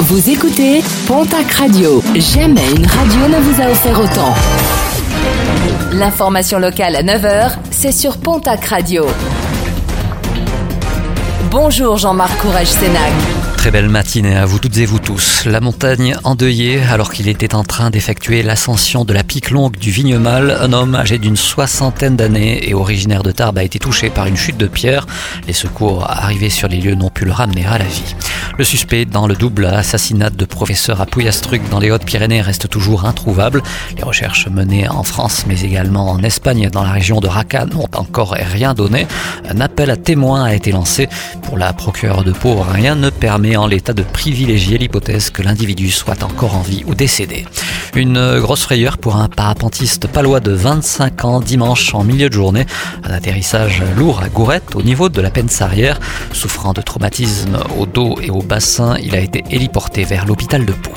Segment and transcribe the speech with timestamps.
[0.00, 2.02] Vous écoutez Pontac Radio.
[2.14, 4.34] Jamais une radio ne vous a offert autant.
[5.92, 9.06] L'information locale à 9h, c'est sur Pontac Radio.
[11.50, 13.12] Bonjour Jean-Marc Courage Sénac.
[13.56, 15.46] Très belle matinée à vous toutes et vous tous.
[15.46, 19.90] La montagne endeuillée alors qu'il était en train d'effectuer l'ascension de la pique longue du
[19.90, 20.58] Vignemal.
[20.60, 24.36] Un homme âgé d'une soixantaine d'années et originaire de Tarbes a été touché par une
[24.36, 25.06] chute de pierre.
[25.46, 28.14] Les secours arrivés sur les lieux n'ont pu le ramener à la vie.
[28.56, 33.04] Le suspect dans le double assassinat de professeur à Pouillastruc dans les Hautes-Pyrénées reste toujours
[33.04, 33.62] introuvable.
[33.96, 37.88] Les recherches menées en France mais également en Espagne dans la région de Raqqa n'ont
[37.96, 39.08] encore rien donné.
[39.48, 41.08] Un appel à témoins a été lancé.
[41.42, 45.90] Pour la procureure de Pau, rien ne permet en l'état de privilégier l'hypothèse que l'individu
[45.90, 47.46] soit encore en vie ou décédé.
[47.96, 52.66] Une grosse frayeur pour un parapentiste palois de 25 ans dimanche en milieu de journée.
[53.04, 55.30] Un atterrissage lourd à Gourette au niveau de la
[55.60, 56.00] arrière.
[56.32, 60.72] Souffrant de traumatisme au dos et au bassin, il a été héliporté vers l'hôpital de
[60.72, 60.90] Pau.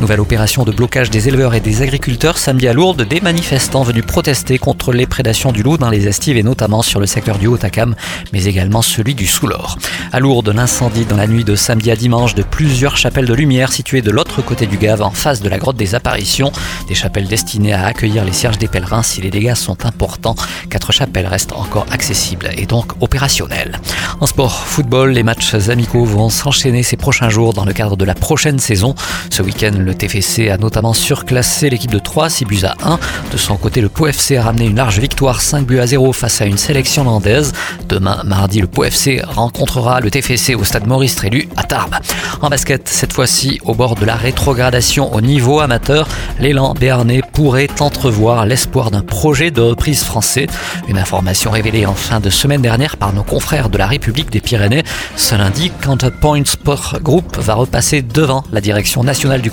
[0.00, 4.04] Nouvelle opération de blocage des éleveurs et des agriculteurs samedi à Lourdes, des manifestants venus
[4.04, 7.46] protester contre les prédations du loup dans les estives et notamment sur le secteur du
[7.46, 7.94] Haut-Acam,
[8.32, 9.78] mais également celui du Soulor.
[10.12, 13.72] À Lourdes, l'incendie dans la nuit de samedi à dimanche de plusieurs chapelles de lumière
[13.72, 16.50] situées de l'autre côté du Gave en face de la grotte des apparitions,
[16.88, 20.36] des chapelles destinées à accueillir les cierges des pèlerins si les dégâts sont importants.
[20.68, 23.80] Quatre chapelles restent encore accessibles et donc opérationnelles.
[24.20, 28.04] En sport, football, les matchs amicaux vont s'enchaîner ces prochains jours dans le cadre de
[28.04, 28.94] la prochaine saison.
[29.30, 32.98] Ce week-end, le TFC a notamment surclassé l'équipe de 3, 6 buts à 1.
[33.32, 36.40] De son côté, le Pau a ramené une large victoire 5 buts à 0 face
[36.40, 37.52] à une sélection landaise.
[37.88, 38.84] Demain, mardi, le Pau
[39.24, 41.96] rencontrera le TFC au stade Maurice Trélu à Tarbes.
[42.40, 47.68] En basket, cette fois-ci, au bord de la rétrogradation au niveau amateur, l'élan béarnais pourrait
[47.80, 50.46] entrevoir l'espoir d'un projet de reprise français.
[50.88, 54.40] Une information révélée en fin de semaine dernière par nos confrères de la République des
[54.40, 54.84] Pyrénées.
[55.16, 59.50] Ce lundi, Counterpoint Sport Group va repasser devant la direction nationale du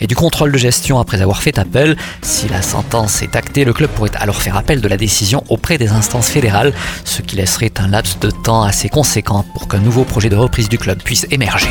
[0.00, 1.96] Et du contrôle de gestion après avoir fait appel.
[2.22, 5.78] Si la sentence est actée, le club pourrait alors faire appel de la décision auprès
[5.78, 6.72] des instances fédérales,
[7.04, 10.68] ce qui laisserait un laps de temps assez conséquent pour qu'un nouveau projet de reprise
[10.68, 11.68] du club puisse émerger.